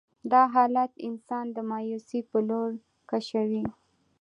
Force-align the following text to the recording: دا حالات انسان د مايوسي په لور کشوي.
دا 0.31 0.41
حالات 0.53 0.91
انسان 1.07 1.45
د 1.55 1.57
مايوسي 1.71 2.19
په 2.31 2.37
لور 2.47 2.69
کشوي. 3.09 3.63